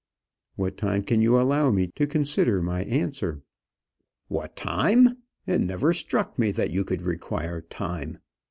[0.55, 3.43] "What time can you allow me to consider my answer?"
[4.29, 5.17] "What time!
[5.45, 8.17] It never struck me that you could require time.